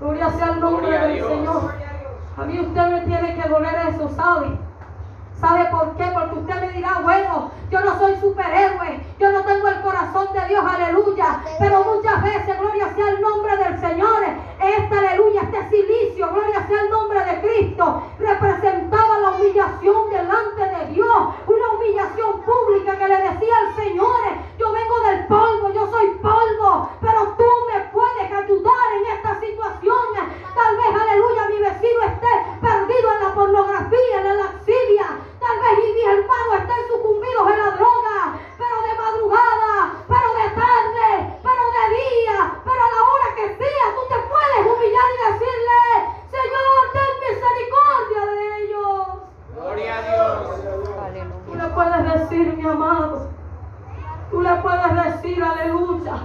Gloria 0.00 0.30
sea 0.30 0.46
el 0.52 0.60
nombre 0.60 0.86
Gloria 0.86 1.00
a 1.00 1.06
del 1.06 1.14
Dios. 1.16 1.28
Señor. 1.28 1.74
A 2.36 2.44
mí 2.44 2.60
usted 2.60 2.86
me 2.88 3.00
tiene 3.02 3.42
que 3.42 3.48
doler 3.48 3.74
eso, 3.88 4.08
¿sabe? 4.14 4.58
¿Sabe 5.40 5.66
por 5.66 5.96
qué? 5.96 6.04
Porque 6.14 6.38
usted 6.38 6.60
me 6.60 6.72
dirá, 6.72 7.00
bueno, 7.02 7.50
yo 7.70 7.80
no 7.80 7.98
soy 7.98 8.16
superhéroe, 8.16 9.00
yo 9.18 9.32
no 9.32 9.42
tengo 9.44 9.68
el 9.68 9.80
corazón 9.82 10.25
de 10.36 10.48
Dios, 10.48 10.64
aleluya. 10.64 11.40
Pero 11.58 11.84
muchas 11.84 12.22
veces, 12.22 12.58
gloria 12.58 12.94
sea 12.94 13.08
el 13.08 13.20
nombre 13.20 13.56
del 13.56 13.80
Señor, 13.80 14.22
esta 14.60 14.98
aleluya, 14.98 15.40
este 15.42 15.70
silicio, 15.70 16.28
gloria 16.32 16.66
sea 16.66 16.80
el 16.82 16.90
nombre 16.90 17.24
de 17.24 17.40
Cristo, 17.40 18.02
representaba 18.18 19.18
la 19.18 19.30
humillación 19.30 20.10
delante 20.10 20.62
de 20.62 20.86
Dios, 20.92 21.18
una 21.46 21.68
humillación 21.76 22.42
pública 22.42 22.98
que 22.98 23.08
le 23.08 23.16
decía 23.16 23.54
al 23.58 23.76
Señor, 23.76 24.22
yo 24.58 24.72
vengo 24.72 25.00
del 25.08 25.26
polvo, 25.26 25.72
yo 25.72 25.90
soy 25.90 26.10
polvo, 26.22 26.90
pero 27.00 27.34
tú 27.38 27.48
me 27.72 27.80
puedes 27.92 28.32
ayudar 28.32 28.86
en 28.98 29.16
esta 29.16 29.40
situación. 29.40 30.12
Tal 30.54 30.76
vez, 30.76 31.02
aleluya, 31.02 31.48
mi 31.48 31.58
vecino 31.58 32.02
esté 32.02 32.32
perdido 32.60 33.12
en 33.12 33.22
la 33.22 33.34
pornografía, 33.34 34.16
en 34.18 34.24
la 34.24 34.34
laxivia, 34.34 35.06
tal 35.40 35.56
vez 35.60 35.78
y 35.84 35.92
mis 35.92 36.06
hermanos 36.06 36.54
estén 36.60 36.82
sucumbidos 36.88 37.52
en 37.52 37.58
la 37.58 37.70
droga, 37.76 38.18
pero 38.56 38.76
de 38.82 38.92
madrugada, 38.98 39.74
pero 40.08 40.28
de 40.40 40.48
tarde, 40.56 41.08
pero 41.42 41.62
de 41.76 41.84
día, 41.94 42.38
pero 42.64 42.80
a 42.80 42.90
la 42.96 43.00
hora 43.04 43.28
que 43.36 43.46
sea, 43.56 43.84
tú 43.94 44.02
te 44.08 44.18
puedes 44.32 44.60
humillar 44.64 45.06
y 45.12 45.18
decirle, 45.32 45.80
Señor, 46.32 46.72
ten 46.96 47.12
misericordia 47.28 48.20
de 48.32 48.64
ellos. 48.64 48.96
Gloria 49.54 49.96
a 49.96 50.02
Dios. 50.02 50.82
Tú 50.82 51.00
Aleluya. 51.04 51.62
le 51.62 51.68
puedes 51.74 52.02
decir, 52.14 52.56
mi 52.56 52.68
amado. 52.68 53.28
Tú 54.30 54.40
le 54.40 54.54
puedes 54.56 55.04
decir, 55.04 55.44
aleluya. 55.44 56.16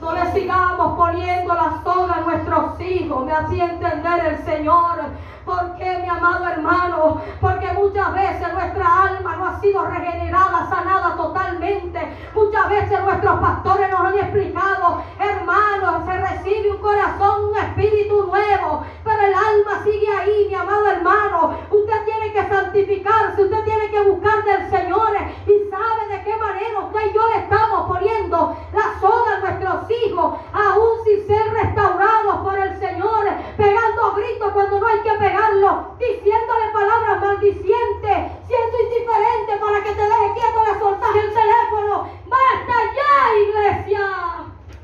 No 0.00 0.12
le 0.14 0.32
sigamos 0.32 0.96
poniendo 0.96 1.54
la 1.54 1.82
soga 1.84 2.14
a 2.14 2.20
nuestros 2.20 2.80
hijos. 2.80 3.24
Me 3.26 3.32
hacía 3.32 3.64
entender 3.80 4.26
el 4.26 4.44
Señor. 4.44 5.00
¿Por 5.44 5.76
qué, 5.76 5.98
mi 6.02 6.08
amado 6.08 6.46
hermano? 6.46 7.20
Porque 7.40 7.72
muchas 7.72 8.12
veces 8.14 8.52
nuestra 8.52 9.02
alma 9.04 9.36
no 9.36 9.46
ha 9.46 9.60
sido 9.60 9.84
regenerada, 9.86 10.68
sanada 10.68 11.16
totalmente. 11.16 12.16
Muchas 12.34 12.68
veces 12.68 13.00
nuestros 13.04 13.40
pastores 13.40 13.90
nos 13.90 14.00
han 14.00 14.14
explicado, 14.18 15.02
hermanos, 15.18 16.04
se 16.04 16.16
recibe 16.18 16.70
un 16.72 16.78
corazón, 16.78 17.44
un 17.50 17.56
espíritu 17.56 18.26
nuevo. 18.26 18.84
Pero 19.02 19.22
el 19.22 19.34
alma 19.34 19.82
sigue 19.82 20.08
ahí, 20.18 20.46
mi 20.48 20.54
amado 20.54 20.86
hermano. 20.88 21.58
Usted 21.70 22.04
tiene 22.04 22.32
que 22.32 22.48
santificarse, 22.48 23.42
usted 23.42 23.64
tiene 23.64 23.90
que 23.90 24.00
buscar 24.10 24.44
del 24.44 24.70
Señor. 24.70 25.10
Y 25.46 25.70
sabe 25.70 26.16
de 26.16 26.24
qué 26.24 26.36
manera 26.36 26.80
usted 26.80 27.10
y 27.10 27.14
yo 27.14 27.28
le 27.28 27.38
estamos 27.38 27.88
poniendo 27.88 28.56
la 28.72 29.00
soga 29.00 29.36
a 29.36 29.40
nuestros 29.40 29.90
hijos, 29.90 30.34
aún 30.52 31.04
sin 31.04 31.26
ser 31.26 31.52
restaurados 31.52 32.36
por 32.42 32.58
el 32.58 32.78
Señor, 32.78 33.24
pegando 33.56 34.12
gritos 34.16 34.52
cuando 34.52 34.80
no 34.80 34.86
hay 34.86 35.00
que 35.00 35.18
pegarlo, 35.30 35.94
diciéndole 35.98 36.66
palabras 36.72 37.20
maldicientes, 37.20 38.18
siendo 38.46 38.80
indiferente 38.82 39.56
para 39.60 39.84
que 39.84 39.92
te 39.92 40.02
deje 40.02 40.34
quieto, 40.34 40.58
le 40.66 40.78
soltas 40.78 41.16
el 41.16 41.30
teléfono. 41.30 42.08
¡Basta 42.26 42.74
ya, 42.98 43.14
iglesia! 43.46 44.06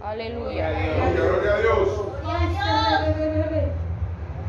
Aleluya. 0.04 0.70
Gloria 1.14 1.54
a 1.54 1.58
Dios. 1.58 1.88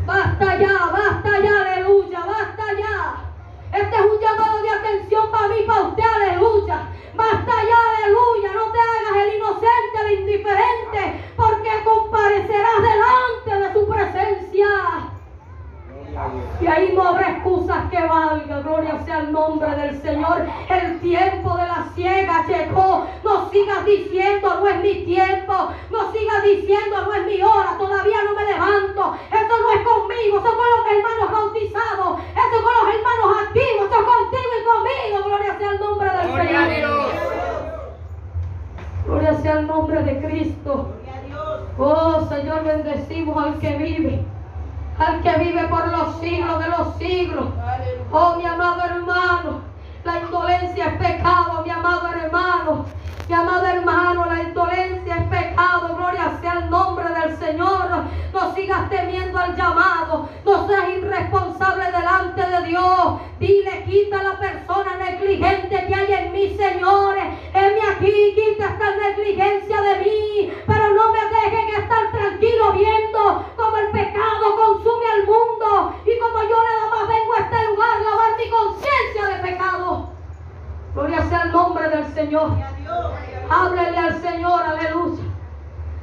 Basta 0.05 0.57
ya, 0.57 0.77
basta 0.91 1.39
ya, 1.39 1.61
aleluya, 1.61 2.19
basta 2.25 2.63
ya. 2.77 2.97
Este 3.73 3.95
es 3.95 4.01
un 4.01 4.19
llamado 4.21 4.61
de 4.61 4.69
atención 4.69 5.31
para 5.31 5.47
mí, 5.49 5.55
para 5.67 5.81
usted, 5.81 6.03
aleluya. 6.15 6.87
Basta 7.15 7.51
ya, 7.51 7.79
aleluya. 7.97 8.53
No 8.53 8.71
te 8.71 8.79
hagas 8.79 9.23
el 9.23 9.35
inocente, 9.35 9.97
el 10.05 10.19
indiferente, 10.19 11.01
porque 11.35 11.83
comparecerás 11.83 12.81
delante 12.81 13.67
de 13.67 13.73
su 13.73 13.87
presencia. 13.89 14.67
Gloria 15.89 16.23
a 16.23 16.29
Dios. 16.29 16.43
Y 16.61 16.67
ahí 16.67 16.93
no 16.95 17.03
habrá 17.03 17.31
excusas 17.31 17.89
que 17.91 18.01
valga, 18.01 18.59
gloria 18.61 18.99
sea 19.03 19.19
el 19.19 19.31
nombre 19.31 19.69
del 19.75 20.01
Señor. 20.01 20.45
El 20.69 20.99
tiempo 21.01 21.55
de 21.57 21.67
la 21.67 21.89
ciega 21.95 22.45
llegó. 22.47 23.07
No 23.23 23.49
sigas 23.49 23.85
diciendo, 23.85 24.59
no 24.59 24.67
es 24.67 24.77
mi 24.81 25.05
tiempo. 25.05 25.53
No 25.91 26.11
sigas 26.11 26.43
diciendo, 26.43 27.01
no 27.05 27.13
es 27.13 27.25
mi 27.25 27.41
hora. 27.41 27.77
Todavía 27.77 28.17
no 28.25 28.33
me 28.35 28.45
levanto. 28.45 29.17
Esto 29.31 29.53
no 29.61 29.71
es 29.71 29.81
conmigo. 29.87 30.37
Eso 30.39 30.57
con 30.57 30.69
los 30.75 30.85
hermanos 30.91 31.31
bautizados. 31.31 32.19
Esto 32.19 32.57
con 32.63 32.73
los 32.79 32.95
hermanos 32.95 33.37
activos. 33.47 33.83
Esto 33.83 33.95
es 33.95 34.05
contigo 34.05 34.51
y 34.59 34.63
conmigo. 34.65 35.15
Gloria 35.25 35.57
sea 35.57 35.71
el 35.71 35.79
nombre 35.79 36.09
del 36.09 36.27
Gloria 36.27 36.59
a 36.59 36.67
Señor. 36.67 36.77
Dios. 36.77 37.11
Gloria 39.05 39.33
sea 39.35 39.53
el 39.53 39.67
nombre 39.67 40.03
de 40.03 40.21
Cristo. 40.21 40.93
Oh 41.77 42.27
Señor, 42.27 42.63
bendecimos 42.63 43.45
al 43.45 43.59
que 43.59 43.75
vive. 43.77 44.25
Al 44.99 45.21
que 45.21 45.37
vive 45.37 45.63
por 45.67 45.87
los 45.89 46.19
siglos 46.19 46.59
de 46.59 46.69
los 46.69 46.95
siglos. 46.97 47.45
Oh 48.11 48.35
mi 48.35 48.45
amado 48.45 48.81
hermano. 48.83 49.61
La 50.03 50.19
indolencia 50.19 50.85
es 50.85 50.93
pecado, 50.93 51.61
mi 51.63 51.69
amado 51.69 52.07
hermano. 52.07 52.85
Mi 53.27 53.35
amado 53.35 53.67
hermano, 53.67 54.25
la 54.25 54.41
indolencia 54.41 55.15
es 55.17 55.27
pecado. 55.27 55.95
Gloria 55.95 56.37
sea 56.41 56.53
el 56.59 56.69
nombre 56.71 57.05
del 57.13 57.37
Señor. 57.37 57.89
No 58.33 58.46
sigas 58.57 58.89
temiendo 58.89 59.37
al 59.37 59.55
llamado. 59.55 60.27
No 60.43 60.67
seas 60.67 60.89
irresponsable 60.89 61.85
delante 61.85 62.41
de 62.41 62.67
Dios. 62.67 63.21
Dile, 63.39 63.83
quita 63.85 64.23
la 64.23 64.39
persona 64.39 64.97
negligente 64.97 65.85
que 65.87 65.95
hay 65.95 66.13
en 66.13 66.31
mí, 66.33 66.57
Señor. 66.57 67.15
Heme 67.53 67.81
aquí, 67.91 68.35
quita 68.35 68.65
esta 68.65 68.95
negligencia 68.95 69.81
de 69.81 69.99
mí. 69.99 70.53
Pero 70.65 70.93
no 70.93 71.11
me 71.11 71.19
dejen 71.19 71.81
estar 71.81 72.11
tranquilo 72.11 72.73
viendo 72.73 73.45
cómo 73.55 73.77
el 73.77 73.91
pecado 73.91 74.55
consume 74.55 75.05
al 75.13 75.25
mundo. 75.25 75.93
Y 76.05 76.19
como 76.19 76.43
yo 76.49 76.57
nada 76.63 76.89
más 76.89 77.07
vengo 77.07 77.33
a 77.33 77.39
este 77.41 77.67
lugar 77.67 77.89
a 77.89 78.03
lavar 78.09 78.37
mi 78.37 78.49
conciencia 78.49 79.25
de 79.35 79.51
pecado. 79.51 80.09
Gloria 80.95 81.21
sea 81.29 81.43
el 81.43 81.51
nombre 81.51 81.89
del 81.89 82.05
Señor. 82.13 82.51
Háblele 83.49 83.97
al 83.97 84.21
Señor, 84.21 84.63
aleluya. 84.63 85.26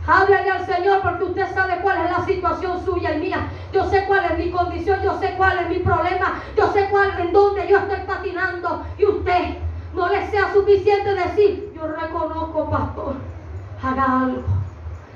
Háblele 0.06 0.50
al 0.50 0.66
Señor 0.66 1.00
porque 1.02 1.24
usted 1.24 1.54
sabe 1.54 1.78
cuál 1.80 2.04
es 2.04 2.10
la 2.10 2.24
situación 2.26 2.84
suya 2.84 3.14
y 3.14 3.20
mía. 3.20 3.48
Yo 3.72 3.88
sé 3.88 4.04
cuál 4.06 4.24
es 4.26 4.38
mi 4.38 4.50
condición, 4.50 5.00
yo 5.02 5.18
sé 5.18 5.34
cuál 5.36 5.58
es 5.60 5.68
mi 5.68 5.78
problema, 5.78 6.42
yo 6.56 6.72
sé 6.72 6.88
cuál 6.90 7.18
en 7.18 7.32
dónde 7.32 7.66
yo 7.68 7.78
estoy 7.78 8.00
patinando. 8.06 8.84
Y 8.98 9.06
usted 9.06 9.56
no 9.94 10.08
le 10.08 10.26
sea 10.28 10.52
suficiente 10.52 11.14
decir, 11.14 11.72
yo 11.74 11.86
reconozco, 11.86 12.68
pastor, 12.68 13.14
haga 13.82 14.20
algo, 14.20 14.42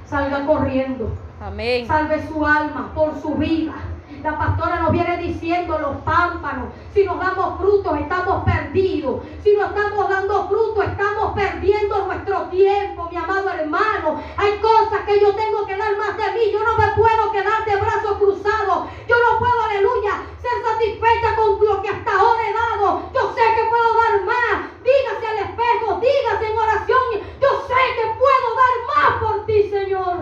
salga 0.07 0.47
corriendo, 0.47 1.11
Amén. 1.41 1.87
salve 1.87 2.27
su 2.27 2.47
alma 2.47 2.91
por 2.95 3.21
su 3.21 3.35
vida. 3.35 3.75
La 4.23 4.37
pastora 4.37 4.81
nos 4.81 4.91
viene 4.91 5.17
diciendo 5.19 5.79
los 5.79 5.97
pámpanos. 5.99 6.71
Si 6.93 7.05
nos 7.05 7.21
damos 7.21 7.59
frutos, 7.59 7.99
estamos 8.01 8.43
perdidos. 8.43 9.23
Si 9.45 9.55
no 9.57 9.67
estamos 9.67 10.09
dando 10.09 10.49
frutos, 10.49 10.85
estamos 10.87 11.35
perdiendo 11.35 12.07
tiempo, 12.47 13.09
mi 13.11 13.17
amado 13.17 13.51
hermano. 13.51 14.23
Hay 14.37 14.59
cosas 14.59 15.01
que 15.07 15.21
yo 15.21 15.35
tengo 15.35 15.67
que 15.67 15.77
dar 15.77 15.97
más 15.97 16.17
de 16.17 16.33
mí. 16.33 16.53
Yo 16.53 16.63
no 16.63 16.77
me 16.77 16.89
puedo 16.93 17.33
quedar 17.33 17.65
de 17.65 17.77
brazos 17.77 18.19
cruzados. 18.19 18.89
Yo 19.09 19.17
no 19.17 19.39
puedo, 19.39 19.63
aleluya, 19.65 20.23
ser 20.41 20.63
satisfecha 20.63 21.37
con 21.37 21.65
lo 21.65 21.83
que 21.83 21.89
hasta 21.89 22.11
ahora 22.11 22.43
he 22.49 22.53
dado. 22.53 23.03
Yo 23.15 23.35
sé 23.35 23.43
que 23.55 23.65
puedo 23.69 23.95
dar 24.03 24.23
más. 24.25 24.71
Dígase 24.83 25.27
al 25.27 25.39
espejo, 25.39 26.01
dígase 26.01 26.47
en 26.47 26.59
oración. 26.59 27.05
Yo 27.41 27.67
sé 27.67 27.81
que 27.97 28.07
puedo 28.19 28.49
dar 28.63 28.75
más 28.97 29.23
por 29.23 29.47
ti, 29.47 29.71
Señor. 29.71 30.17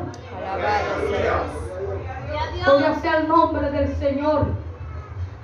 Gloria 2.64 2.94
sea 3.00 3.18
el 3.18 3.28
nombre 3.28 3.70
del 3.70 3.96
Señor. 3.96 4.46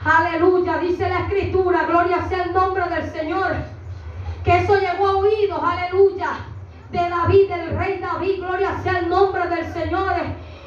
Aleluya, 0.04 0.78
dice 0.78 1.08
la 1.08 1.20
escritura, 1.20 1.84
gloria 1.84 2.26
sea 2.28 2.42
el 2.42 2.52
nombre 2.52 2.88
del 2.88 3.12
Señor. 3.12 3.54
Que 4.44 4.58
eso 4.58 4.76
llegó 4.76 5.06
a 5.06 5.16
oídos, 5.18 5.60
aleluya, 5.62 6.30
de 6.92 7.08
David, 7.08 7.48
del 7.48 7.78
rey 7.78 7.98
David, 7.98 8.38
gloria 8.38 8.78
sea 8.82 8.98
el 8.98 9.08
nombre 9.08 9.48
del 9.48 9.72
Señor. 9.72 10.12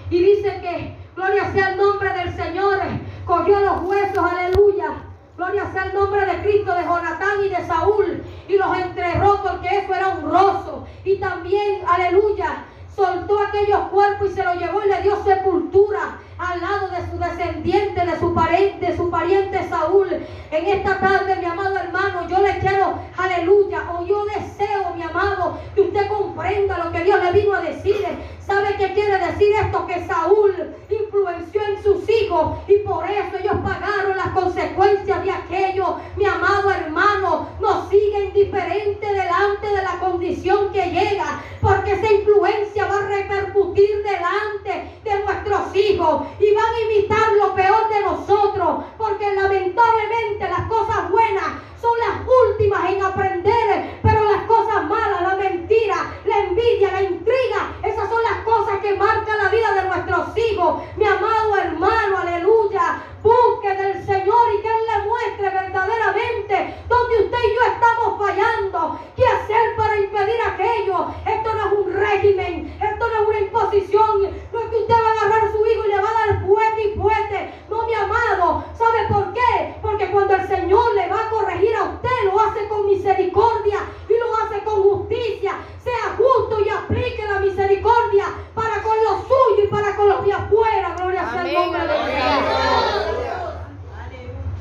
Y 0.10 0.24
dice 0.24 0.60
que, 0.62 0.96
gloria 1.16 1.52
sea 1.54 1.70
el 1.70 1.78
nombre 1.78 2.12
del 2.14 2.36
Señor, 2.36 2.80
cogió 3.26 3.60
los 3.60 3.84
huesos, 3.84 4.18
aleluya. 4.18 4.92
Gloria 5.38 5.70
sea 5.72 5.86
el 5.86 5.94
nombre 5.94 6.26
de 6.26 6.42
Cristo, 6.42 6.74
de 6.74 6.84
Jonatán 6.84 7.44
y 7.46 7.50
de 7.50 7.68
Saúl. 7.68 8.24
Y 8.48 8.58
los 8.58 8.78
enterró 8.78 9.42
porque 9.44 9.80
eso 9.80 9.94
era 9.94 10.10
honroso. 10.10 10.88
Y 11.04 11.18
también, 11.18 11.84
aleluya, 11.88 12.66
soltó 12.96 13.40
aquellos 13.42 13.82
cuerpos 13.90 14.32
y 14.32 14.34
se 14.34 14.44
los 14.44 14.56
llevó 14.56 14.82
y 14.84 14.90
le 14.90 15.02
dio 15.02 15.24
sepultura 15.24 16.20
al 16.38 16.62
lado 16.62 16.89
de 16.89 17.10
su 17.10 17.17
descendiente, 17.17 18.06
de 18.06 18.19
su 18.19 18.34
pariente, 18.34 18.95
su 18.95 19.10
pariente 19.10 19.67
Saúl. 19.69 20.08
En 20.52 20.65
esta 20.65 21.00
tarde, 21.00 21.36
mi 21.38 21.45
amado 21.45 21.78
hermano, 21.78 22.28
yo 22.28 22.41
le 22.41 22.60
quiero, 22.60 23.00
aleluya, 23.17 23.84
o 23.91 24.06
yo 24.06 24.26
deseo, 24.26 24.93
mi 24.95 25.04
amado, 25.04 25.58
que 25.74 25.82
usted 25.82 26.08
comprenda 26.08 26.84
lo 26.84 26.91
que 26.91 27.04
Dios 27.04 27.24
le 27.24 27.32
vino 27.32 27.56
a 27.56 27.62
decir. 27.62 28.06
¿Sabe 28.45 28.76
qué 28.78 28.93
quiere 28.93 29.17
decir 29.17 29.48
esto? 29.60 29.88
Que 29.88 30.06
Saúl 30.06 30.76
influenció 31.15 31.62
en 31.62 31.84
sus 31.84 32.10
hijos 32.10 32.58
y 32.67 32.78
por 32.80 33.06
eso 33.10 33.38
ellos 33.39 33.56
pagaron 33.63 34.17
las 34.17 34.30
consecuencias 34.30 35.23
de 35.23 35.32
aquello. 35.32 35.97
Mi 36.17 36.25
amado 36.25 36.71
hermano, 36.71 37.49
no 37.60 37.89
sigue 37.89 38.25
indiferente 38.25 39.06
delante 39.06 39.67
de 39.67 39.82
la 39.82 39.99
condición 39.99 40.71
que 40.73 40.89
llega, 40.89 41.41
porque 41.62 41.93
esa 41.93 42.12
influencia 42.12 42.86
va 42.86 42.97
a 42.97 43.08
repercutir 43.08 44.04
delante 44.04 44.99
de 45.04 45.23
nuestros 45.23 45.75
hijos 45.75 46.23
y 46.39 46.54
van 46.54 46.73
a 46.73 46.82
imitar 46.82 47.32
lo 47.39 47.56
peor 47.56 47.89
de 47.89 48.01
nosotros, 48.01 48.84
porque 48.97 49.34
lamentablemente 49.34 50.49
las 50.49 50.67
cosas 50.67 51.10
buenas 51.10 51.65
son 51.80 51.97
las 51.99 52.28
últimas 52.49 52.89
en 52.89 53.04
aprender, 53.04 53.99
pero 54.01 54.23
las 54.23 54.43
cosas 54.43 54.86
malas, 54.86 55.21
la 55.21 55.36
mentira, 55.36 56.13
la 56.25 56.39
envidia, 56.39 56.91
la 56.91 57.04
intriga, 57.04 57.73
esas 57.84 58.10
son 58.10 58.23
las 58.23 58.43
cosas 58.43 58.80
que 58.80 58.95
marcan 58.95 59.38
la 59.38 59.49
vida 59.49 59.73
de 59.73 59.88
nuestros 59.88 60.38
hijos. 60.38 60.82
Mi 60.95 61.06
amado 61.06 61.58
hermano, 61.58 62.17
aleluya, 62.17 63.04
busque 63.21 63.69
del 63.69 64.06
Señor 64.06 64.45
y 64.54 64.62
que 64.62 64.67
Él 64.67 64.84
le 64.91 65.08
muestre 65.08 65.49
verdaderamente 65.49 66.75
donde 66.88 67.23
usted 67.23 67.38
y 67.38 67.56
yo 67.56 67.62
estamos 67.73 68.19
fallando, 68.19 68.99
qué 69.15 69.23
hacer 69.25 69.75
para 69.75 69.97
impedir 69.97 70.39
aquello. 70.47 71.08
Esto 71.25 71.54
no 71.54 71.65
es 71.65 71.73
un 71.73 71.93
régimen, 71.93 72.78
esto 72.82 73.08
no 73.08 73.21
es 73.21 73.28
una 73.28 73.39
imposición, 73.39 74.21
no 74.54 74.60
es 74.60 74.65
que 74.69 74.78
usted 74.78 74.93
va 74.93 75.08
a 75.08 75.12
agarrar 75.12 75.49
a 75.49 75.51
su 75.51 75.65
hijo 75.65 75.86
y 75.86 75.88
le 75.89 76.01
va 76.01 76.10
a 76.10 76.28
dar 76.28 76.45
fuerte 76.45 76.84
y 76.84 76.99
fuerte. 76.99 77.54
No, 77.69 77.86
mi 77.86 77.93
amado, 77.93 78.63
¿sabe 78.78 79.08
por 79.10 79.34
qué? 79.34 79.75
Porque 79.82 80.12
cuando 80.12 80.36
el 80.36 80.47
Señor 80.47 80.93
le 80.93 81.10
va 81.10 81.21
a 81.21 81.30
corregir 81.30 81.75
a 81.75 81.84
usted, 81.84 82.10
lo 82.25 82.39
hace 82.39 82.67
con 82.67 82.86
misericordia 82.86 83.80
y 84.08 84.13
lo 84.13 84.38
hace 84.38 84.63
con 84.63 84.84
justicia. 84.84 85.54
Sea 85.84 86.15
justo 86.17 86.60
y 86.60 86.69
aplique 86.69 87.25
la 87.32 87.39
misericordia 87.39 88.25
para 88.54 88.82
con 88.82 88.95
los 89.04 89.21
suyos 89.21 89.65
y 89.65 89.67
para 89.67 89.95
con 89.95 90.10
los 90.10 90.25
de 90.25 90.34
afuera. 90.34 90.95
Gloria 90.97 91.30
sea 91.32 91.41
el 91.41 91.56
Amén, 91.56 91.71
nombre 91.71 91.82
de 91.82 91.88
Dios. 91.88 93.15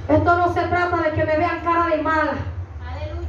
Esto 0.09 0.37
no 0.37 0.53
se 0.53 0.61
trata 0.65 0.97
de 0.99 1.11
que 1.13 1.25
me 1.25 1.37
vean 1.39 1.61
cara 1.65 1.97
de 1.97 2.03
mala. 2.03 2.35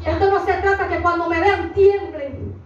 Esto 0.06 0.30
no 0.30 0.46
se 0.46 0.54
trata 0.54 0.88
que 0.88 1.02
cuando 1.02 1.30
me 1.30 1.40
vean 1.40 1.74
tiemblen, 1.74 2.62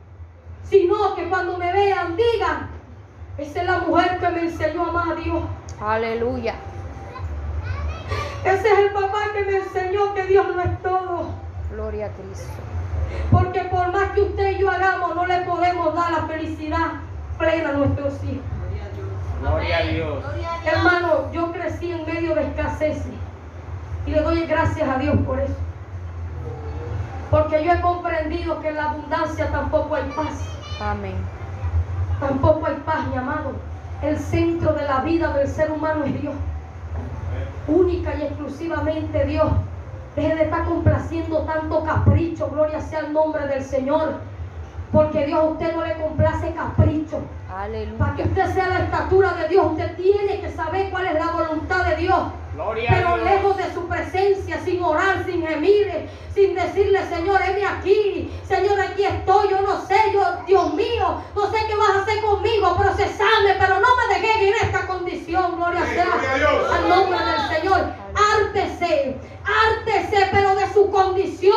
sino 0.64 1.16
que 1.16 1.30
cuando 1.30 1.58
me 1.58 1.72
vean 1.72 2.18
digan, 2.18 2.70
esa 3.38 3.62
es 3.62 3.68
la 3.68 3.80
mujer 3.80 4.20
que 4.20 4.30
me 4.30 4.42
enseñó 4.42 4.86
a 4.86 4.90
amar 4.90 5.12
a 5.12 5.16
Dios. 5.16 5.44
Aleluya. 5.80 6.56
Ese 8.44 8.68
es 8.68 8.80
el 8.80 8.92
papá 8.92 9.32
que 9.34 9.46
me 9.46 9.58
enseñó 9.58 10.14
que 10.14 10.24
Dios 10.24 10.48
no 10.56 10.62
es 10.62 10.69
todo. 10.82 11.30
Gloria 11.72 12.08
a 12.08 12.10
Cristo. 12.10 12.48
Porque 13.32 13.62
por 13.62 13.92
más 13.92 14.12
que 14.12 14.22
usted 14.22 14.52
y 14.52 14.60
yo 14.60 14.70
hagamos, 14.70 15.16
no 15.16 15.26
le 15.26 15.42
podemos 15.42 15.94
dar 15.96 16.12
la 16.12 16.28
felicidad 16.28 16.88
plena 17.38 17.70
a 17.70 17.74
nuestros 17.74 18.14
hijos. 18.24 18.44
Gloria 19.42 19.78
a 19.78 19.82
Dios. 19.84 20.24
Hermano, 20.66 21.32
yo 21.32 21.52
crecí 21.52 21.92
en 21.92 22.06
medio 22.06 22.36
de 22.36 22.44
escasez 22.44 23.04
y 24.06 24.12
le 24.12 24.22
doy 24.22 24.46
gracias 24.46 24.88
a 24.90 24.98
Dios 24.98 25.16
por 25.26 25.40
eso. 25.40 25.56
Porque 27.32 27.64
yo 27.64 27.72
he 27.72 27.82
comprendido 27.82 28.60
que 28.60 28.70
en 28.70 28.76
la 28.76 28.90
abundancia 28.92 29.50
tampoco 29.52 29.96
hay 29.96 30.12
paz. 30.16 30.42
Amén. 30.82 31.16
Tampoco 32.20 32.66
hay 32.66 32.76
paz, 32.86 33.08
mi 33.08 33.18
amado. 33.18 33.54
El 34.02 34.18
centro 34.18 34.74
de 34.74 34.84
la 34.84 35.02
vida 35.02 35.32
del 35.34 35.48
ser 35.48 35.72
humano 35.72 36.04
es 36.06 36.22
Dios. 36.22 36.36
Única 37.68 38.16
y 38.16 38.24
exclusivamente 38.24 39.26
Dios. 39.26 39.52
Deje 40.20 40.36
de 40.36 40.44
estar 40.44 40.66
complaciendo 40.66 41.40
tanto 41.44 41.82
capricho. 41.86 42.50
Gloria 42.50 42.82
sea 42.82 43.00
el 43.00 43.14
nombre 43.14 43.48
del 43.48 43.64
Señor. 43.64 44.16
Porque 44.92 45.26
Dios 45.26 45.40
a 45.40 45.44
usted 45.44 45.74
no 45.76 45.86
le 45.86 45.94
complace 45.94 46.52
capricho. 46.54 47.22
Para 47.48 47.68
que 47.68 47.78
Aleluya. 47.78 48.26
usted 48.26 48.54
sea 48.54 48.68
la 48.70 48.80
estatura 48.80 49.34
de 49.34 49.48
Dios, 49.48 49.66
usted 49.72 49.96
tiene 49.96 50.42
que 50.42 50.52
saber 50.52 50.90
cuál 50.92 51.08
es 51.08 51.14
la 51.14 51.32
voluntad 51.32 51.86
de 51.86 51.96
Dios. 51.96 52.20
Gloria 52.54 52.92
a 52.92 52.96
Pero 52.96 53.16
Dios. 53.16 53.30
lejos 53.30 53.58
de 53.58 53.74
su 53.74 53.88
presencia, 53.88 54.60
sin 54.66 54.84
orar, 54.84 55.24
sin 55.26 55.46
gemir, 55.48 56.10
sin 56.34 56.56
decirle, 56.56 57.00
Señor, 57.08 57.40
heme 57.42 57.66
aquí, 57.66 58.32
Señor, 58.46 58.80
aquí 58.82 59.06
estoy, 59.06 59.50
yo 59.50 59.62
no 59.62 59.80
sé, 59.86 59.96
yo, 60.14 60.22
Dios 60.46 60.74
mío, 60.74 61.22
no 61.36 61.52
sé 61.52 61.58
qué 61.68 61.76
vas 61.76 61.90
a 61.92 62.02
hacer 62.02 62.22
conmigo, 62.22 62.76
pero 62.78 62.94
se 62.96 63.06
sane, 63.08 63.56
pero 63.60 63.80
no 63.80 63.88
me 63.96 64.14
dejes 64.20 64.38
en 64.42 64.68
esta 64.68 64.88
condición, 64.88 65.56
gloria 65.56 65.86
Sí, 65.86 65.94
sea 65.96 66.06
gloria 66.06 66.32
a 66.32 66.38
Dios. 66.38 66.74
al 66.74 66.90
nombre 66.90 67.20
del 67.20 67.58
Señor. 67.62 67.80
Ártese, 68.36 69.18
ártese, 69.46 70.28
pero 70.32 70.56
de 70.56 70.68
su 70.74 70.90
condición, 70.92 71.56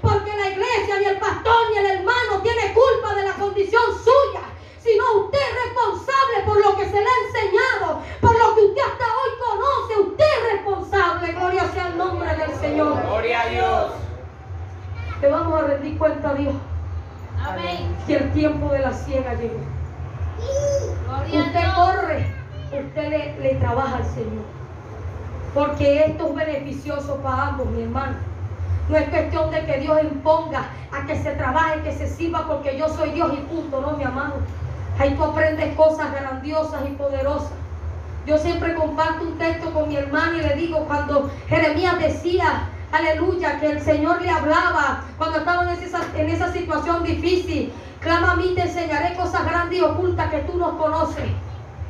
porque 0.00 0.30
la 0.36 0.48
iglesia, 0.50 0.98
ni 0.98 1.04
el 1.06 1.18
pastor, 1.18 1.56
ni 1.70 1.78
el 1.78 1.86
hermano 1.98 2.40
tiene 2.42 2.74
culpa 2.74 3.14
de 3.14 3.22
la 3.28 3.32
condición 3.34 3.82
suya 4.04 4.40
sino 4.82 5.04
usted 5.26 5.38
es 5.38 5.64
responsable 5.64 6.42
por 6.44 6.56
lo 6.66 6.76
que 6.76 6.84
se 6.86 6.90
le 7.00 7.06
ha 7.06 7.26
enseñado, 7.28 8.00
por 8.20 8.32
lo 8.32 8.54
que 8.56 8.62
usted 8.62 8.82
hasta 8.82 9.04
hoy 9.04 9.30
conoce, 9.38 10.10
usted 10.10 10.24
es 10.24 10.52
responsable, 10.54 11.32
gloria 11.34 11.68
sea 11.72 11.86
el 11.86 11.98
nombre 11.98 12.34
del 12.34 12.50
Señor. 12.56 13.00
Gloria 13.06 13.42
a 13.42 13.46
Dios. 13.46 13.92
Le 15.20 15.30
vamos 15.30 15.62
a 15.62 15.66
rendir 15.68 15.96
cuenta 15.98 16.30
a 16.30 16.34
Dios 16.34 16.54
Amén. 17.46 17.96
que 18.08 18.16
el 18.16 18.32
tiempo 18.32 18.70
de 18.70 18.80
la 18.80 18.92
ciega 18.92 19.34
llegó. 19.34 19.60
Usted 21.32 21.74
corre, 21.76 22.26
usted 22.72 23.08
le, 23.08 23.38
le 23.40 23.54
trabaja 23.60 23.98
al 23.98 24.04
Señor. 24.06 24.44
Porque 25.54 26.06
esto 26.06 26.26
es 26.26 26.34
beneficioso 26.34 27.18
para 27.18 27.48
ambos, 27.48 27.68
mi 27.68 27.82
hermano. 27.82 28.16
No 28.88 28.96
es 28.96 29.08
cuestión 29.10 29.50
de 29.52 29.64
que 29.64 29.78
Dios 29.78 30.02
imponga 30.02 30.64
a 30.90 31.06
que 31.80 31.92
se 31.92 32.08
sirva 32.08 32.46
porque 32.46 32.76
yo 32.76 32.88
soy 32.88 33.10
Dios 33.10 33.32
y 33.32 33.40
punto, 33.42 33.80
no, 33.80 33.96
mi 33.96 34.04
amado. 34.04 34.34
Ahí 34.98 35.14
tú 35.14 35.24
aprendes 35.24 35.74
cosas 35.74 36.12
grandiosas 36.12 36.82
y 36.86 36.92
poderosas. 36.92 37.52
Yo 38.26 38.38
siempre 38.38 38.74
comparto 38.74 39.24
un 39.24 39.38
texto 39.38 39.72
con 39.72 39.88
mi 39.88 39.96
hermano 39.96 40.38
y 40.38 40.42
le 40.42 40.54
digo 40.54 40.84
cuando 40.86 41.30
Jeremías 41.48 41.98
decía, 41.98 42.68
aleluya, 42.92 43.58
que 43.58 43.72
el 43.72 43.80
Señor 43.80 44.20
le 44.22 44.30
hablaba 44.30 45.04
cuando 45.16 45.38
estaba 45.38 45.72
en 45.72 45.82
esa, 45.82 46.00
en 46.14 46.28
esa 46.28 46.52
situación 46.52 47.02
difícil. 47.02 47.72
Clama 48.00 48.32
a 48.32 48.36
mí, 48.36 48.52
te 48.54 48.62
enseñaré 48.62 49.16
cosas 49.16 49.44
grandes 49.44 49.78
y 49.78 49.82
ocultas 49.82 50.30
que 50.30 50.40
tú 50.40 50.58
no 50.58 50.76
conoces. 50.76 51.24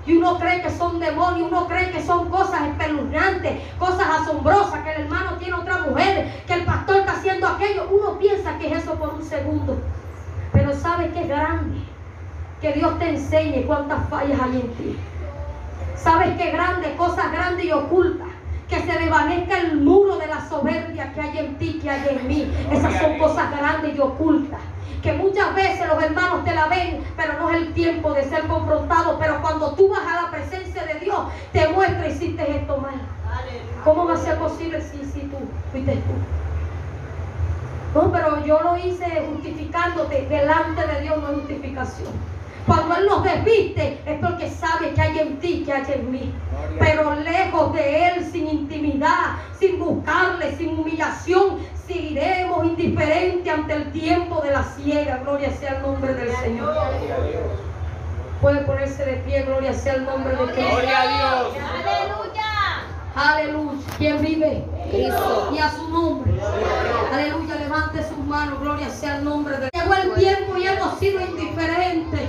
Y 0.05 0.17
uno 0.17 0.39
cree 0.39 0.63
que 0.63 0.71
son 0.71 0.99
demonios, 0.99 1.49
uno 1.51 1.69
cree 1.69 1.91
que 1.91 2.03
son 2.03 2.29
cosas 2.29 2.63
espeluznantes, 2.63 3.63
cosas 3.79 4.07
asombrosas, 4.21 4.83
que 4.83 4.93
el 4.95 5.03
hermano 5.03 5.37
tiene 5.39 5.55
otra 5.55 5.79
mujer, 5.79 6.43
que 6.47 6.55
el 6.55 6.65
pastor 6.65 6.97
está 6.97 7.13
haciendo 7.13 7.47
aquello. 7.47 7.87
Uno 7.91 8.19
piensa 8.19 8.59
que 8.59 8.73
es 8.73 8.83
eso 8.83 8.95
por 8.95 9.15
un 9.15 9.23
segundo. 9.23 9.79
Pero 10.53 10.75
sabe 10.75 11.11
que 11.11 11.23
es 11.23 11.29
grande. 11.29 11.79
Que 12.61 12.73
Dios 12.73 12.99
te 12.99 13.11
enseñe 13.11 13.65
cuántas 13.65 14.09
fallas 14.09 14.41
hay 14.41 14.61
en 14.61 14.75
ti. 14.75 14.97
Sabes 15.97 16.37
que 16.37 16.51
grande, 16.51 16.95
cosas 16.97 17.31
grandes 17.31 17.65
y 17.65 17.73
ocultas. 17.73 18.29
Que 18.69 18.81
se 18.81 18.99
desvanezca 18.99 19.61
el 19.61 19.81
muro 19.81 20.17
de 20.17 20.27
la 20.27 20.49
soberbia 20.49 21.13
que 21.13 21.21
hay 21.21 21.39
en 21.39 21.59
ti, 21.59 21.79
que 21.81 21.91
hay 21.91 22.19
en 22.19 22.27
mí. 22.27 22.53
Esas 22.73 22.99
son 23.01 23.19
cosas 23.19 23.51
grandes 23.57 23.97
y 23.97 24.01
ocultas. 24.01 24.61
Que 25.03 25.13
muchas 25.13 25.55
veces 25.55 25.87
los 25.89 26.03
hermanos 26.03 26.45
te 26.45 26.55
la 26.55 26.67
ven, 26.67 27.03
pero 27.17 27.35
no 27.41 27.51
es 27.51 27.57
el 27.57 27.73
tiempo 27.73 28.13
de 28.13 28.25
ser 28.25 28.47
confrontado. 28.47 29.19
Pero 29.19 29.41
cuando 29.41 29.73
tú 29.75 29.89
vas 29.89 30.07
a 30.07 30.23
la 30.23 30.31
presencia 30.31 30.85
de 30.85 30.95
Dios, 31.01 31.19
te 31.53 31.69
muestra 31.69 32.09
hiciste 32.09 32.57
esto 32.57 32.79
mal. 32.79 33.01
¿Cómo 33.85 34.07
va 34.07 34.15
a 34.15 34.17
ser 34.17 34.39
posible 34.39 34.81
si, 34.81 35.05
si 35.05 35.21
tú 35.23 35.39
fuiste 35.73 35.93
tú? 35.93 36.13
No, 37.95 38.13
pero 38.13 38.45
yo 38.45 38.61
lo 38.61 38.77
hice 38.79 39.29
justificándote. 39.35 40.27
Delante 40.29 40.87
de 40.87 41.01
Dios 41.01 41.19
no 41.21 41.29
hay 41.29 41.35
justificación. 41.35 42.13
Cuando 42.67 42.97
Él 42.97 43.07
nos 43.07 43.25
desviste 43.25 44.01
es 44.07 44.19
porque 44.21 44.49
sabe 44.49 44.93
que 44.93 45.01
hay 45.01 45.19
en 45.19 45.39
ti, 45.41 45.63
que 45.65 45.73
hay 45.73 45.85
en 45.93 46.13
mí. 46.13 46.33
Pero 46.79 47.15
lejos 47.17 47.73
de 47.73 48.09
Él, 48.09 48.25
sin 48.25 48.49
intimidad, 48.49 49.37
sin 49.59 49.79
buscarle, 49.79 50.57
sin 50.57 50.79
humillación, 50.79 51.59
seguiremos 51.87 52.65
indiferentes 52.65 53.53
ante 53.53 53.75
el 53.75 53.93
tiempo 53.93 54.41
de 54.43 54.51
la 54.53 54.63
ciega. 54.63 55.19
Gloria 55.19 55.51
sea 55.51 55.77
el 55.77 55.83
nombre 55.83 56.15
del 56.15 56.35
Señor. 56.37 56.73
Gloria 56.73 57.17
a 57.17 57.21
Dios. 57.27 57.43
Puede 58.41 58.61
ponerse 58.63 59.05
de 59.05 59.13
pie, 59.19 59.43
gloria 59.43 59.73
sea 59.73 59.95
el 59.95 60.05
nombre 60.05 60.33
de 60.35 60.45
Cristo. 60.45 60.71
Gloria 60.71 61.01
a 61.01 61.07
Dios. 61.09 61.57
Aleluya. 63.15 63.87
¿Quién 63.99 64.21
vive? 64.23 64.65
Cristo. 64.91 65.51
Y 65.55 65.59
a 65.59 65.71
su 65.71 65.89
nombre. 65.89 66.33
Aleluya. 67.13 67.57
Levante 67.57 68.03
sus 68.09 68.19
manos. 68.19 68.61
Gloria 68.61 68.89
sea 68.89 69.19
el 69.19 69.25
nombre 69.25 69.59
de 69.59 69.69
Llegó 69.73 69.95
el 69.95 70.15
tiempo 70.15 70.57
y 70.57 70.67
hemos 70.67 70.99
sido 70.99 71.21
indiferentes. 71.21 72.21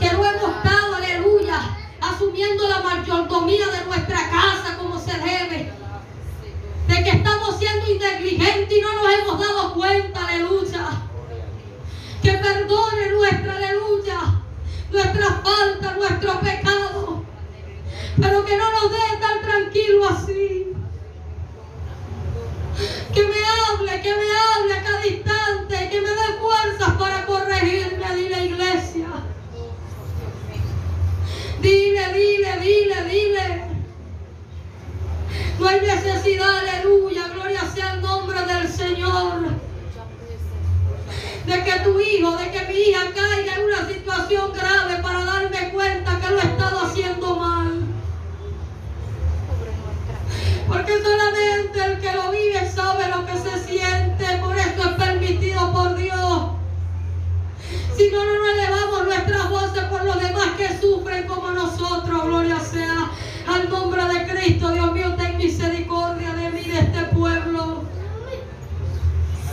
Que 0.00 0.10
no 0.12 0.24
hemos 0.24 0.56
estado, 0.56 0.94
aleluya, 0.96 1.76
asumiendo 2.00 2.68
la 2.68 2.80
mayordomía 2.80 3.66
de 3.66 3.84
nuestra 3.84 4.30
casa 4.30 4.76
como 4.78 4.98
se 4.98 5.12
debe. 5.12 5.72
De 6.88 7.04
que 7.04 7.10
estamos 7.10 7.58
siendo 7.58 7.86
negligentes 7.86 8.78
y 8.78 8.80
no 8.80 8.94
nos 8.94 9.12
hemos 9.12 9.38
dado 9.38 9.74
cuenta, 9.74 10.26
aleluya. 10.26 10.88
perdone 12.22 13.10
nuestra 13.10 13.56
aleluya, 13.56 14.20
nuestra 14.90 15.42
falta, 15.42 15.94
nuestro 15.94 16.40
pecado. 16.40 17.24
Pero 18.20 18.44
que 18.44 18.56
no 18.56 18.70
nos 18.70 18.90
deje 18.90 19.16
tan 19.20 19.40
tranquilo 19.42 20.08
así. 20.08 20.72
Que 23.12 23.22
me 23.22 23.36
hable, 23.44 24.00
que 24.00 24.14
me 24.14 24.30
hable 24.32 24.74
a 24.74 24.82
cada 24.82 25.06
instante, 25.06 25.88
que 25.90 26.00
me 26.00 26.08
dé 26.08 26.38
fuerzas 26.40 26.94
para 26.98 27.26
corregirme, 27.26 28.14
dile 28.14 28.44
iglesia. 28.46 29.08
Dile, 31.60 32.12
dile, 32.12 32.58
dile, 32.60 33.04
dile. 33.04 33.64
No 35.58 35.68
hay 35.68 35.80
necesidad, 35.82 36.58
aleluya, 36.58 37.28
gloria 37.34 37.60
sea 37.74 37.94
el 37.94 38.00
nombre 38.00 38.40
del 38.46 38.66
De 41.46 41.64
que 41.64 41.80
tu 41.80 42.00
hijo, 42.00 42.36
de 42.36 42.50
que 42.50 42.66
mi 42.66 42.74
hija 42.74 43.00
caiga 43.14 43.56
en 43.56 43.64
una 43.64 43.88
situación 43.88 44.52
grave 44.52 45.02
para 45.02 45.24
darme 45.24 45.70
cuenta 45.70 46.20
que 46.20 46.30
lo 46.30 46.38
he 46.38 46.44
estado 46.44 46.80
haciendo 46.80 47.36
mal. 47.36 47.80
Porque 50.68 50.92
solamente 51.02 51.84
el 51.84 52.00
que 52.00 52.12
lo 52.12 52.30
vive 52.30 52.70
sabe 52.72 53.08
lo 53.08 53.26
que 53.26 53.32
se 53.32 53.66
siente, 53.66 54.38
por 54.40 54.56
eso 54.56 54.90
es 54.90 54.96
permitido 54.96 55.72
por 55.72 55.96
Dios. 55.96 56.42
Si 57.96 58.10
no, 58.10 58.24
no 58.24 58.48
elevamos 58.48 59.04
nuestras 59.04 59.50
voces 59.50 59.84
por 59.84 60.04
los 60.04 60.20
demás 60.20 60.50
que 60.56 60.78
sufren 60.80 61.26
como 61.26 61.50
nosotros, 61.50 62.24
gloria 62.24 62.60
sea 62.60 63.10
al 63.48 63.68
nombre 63.68 64.04
de 64.04 64.26
Cristo. 64.28 64.70
Dios 64.70 64.92
mío, 64.92 65.14
ten 65.16 65.36
misericordia 65.36 66.32
de 66.34 66.50
mí, 66.50 66.62
de 66.62 66.78
este 66.78 67.02
pueblo. 67.12 67.82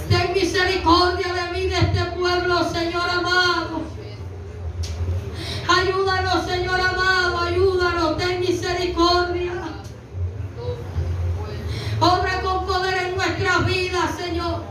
Ten 0.09 0.33
misericordia 0.67 1.33
de 1.33 1.51
mí, 1.53 1.67
de 1.67 1.77
este 1.77 2.03
pueblo, 2.17 2.69
Señor 2.69 3.09
amado. 3.09 3.81
Ayúdanos, 5.69 6.45
Señor 6.45 6.79
amado, 6.79 7.39
ayúdanos, 7.39 8.17
ten 8.17 8.39
misericordia. 8.41 9.53
Obra 11.99 12.41
con 12.41 12.65
poder 12.65 12.97
en 12.97 13.15
nuestras 13.15 13.65
vidas, 13.65 14.17
Señor. 14.17 14.63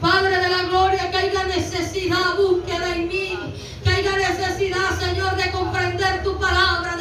Padre 0.00 0.36
de 0.36 0.48
la 0.48 0.62
gloria, 0.64 1.10
que 1.10 1.16
haya 1.16 1.44
necesidad, 1.44 2.36
búsqueda 2.36 2.96
en 2.96 3.08
mí. 3.08 3.54
Que 3.84 3.90
haya 3.90 4.16
necesidad, 4.16 4.98
Señor, 4.98 5.36
de 5.36 5.50
comprender 5.52 6.24
tu 6.24 6.38
palabra, 6.38 6.96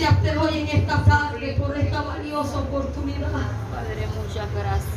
Gracias 0.00 0.22
te 0.22 0.32
doy 0.34 0.60
en 0.60 0.68
esta 0.68 1.04
tarde 1.04 1.56
por 1.58 1.76
esta 1.76 2.00
valiosa 2.00 2.60
oportunidad. 2.60 3.28
Padre, 3.70 4.06
muchas 4.16 4.50
gracias. 4.54 4.90